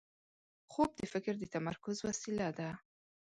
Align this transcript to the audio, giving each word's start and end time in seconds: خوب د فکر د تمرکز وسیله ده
خوب 0.71 0.89
د 0.99 1.01
فکر 1.13 1.33
د 1.39 1.43
تمرکز 1.55 1.97
وسیله 2.07 2.47
ده 2.57 2.69